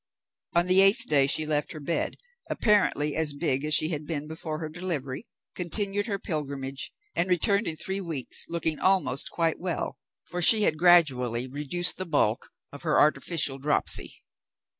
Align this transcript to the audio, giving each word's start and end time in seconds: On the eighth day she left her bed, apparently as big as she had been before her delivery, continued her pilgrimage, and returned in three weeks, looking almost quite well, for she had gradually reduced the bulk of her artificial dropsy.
On 0.55 0.65
the 0.65 0.81
eighth 0.81 1.05
day 1.09 1.27
she 1.27 1.45
left 1.45 1.73
her 1.73 1.79
bed, 1.79 2.15
apparently 2.49 3.15
as 3.15 3.35
big 3.35 3.63
as 3.63 3.75
she 3.75 3.89
had 3.89 4.07
been 4.07 4.27
before 4.27 4.57
her 4.57 4.67
delivery, 4.67 5.27
continued 5.53 6.07
her 6.07 6.17
pilgrimage, 6.17 6.91
and 7.13 7.29
returned 7.29 7.67
in 7.67 7.75
three 7.75 8.01
weeks, 8.01 8.43
looking 8.49 8.79
almost 8.79 9.29
quite 9.29 9.59
well, 9.59 9.99
for 10.25 10.41
she 10.41 10.63
had 10.63 10.79
gradually 10.79 11.45
reduced 11.45 11.97
the 11.97 12.07
bulk 12.07 12.49
of 12.71 12.81
her 12.81 12.99
artificial 12.99 13.59
dropsy. 13.59 14.15